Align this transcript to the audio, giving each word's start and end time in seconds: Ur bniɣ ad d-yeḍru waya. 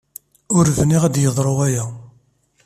Ur 0.57 0.65
bniɣ 0.77 1.01
ad 1.05 1.11
d-yeḍru 1.13 1.51
waya. 1.57 1.85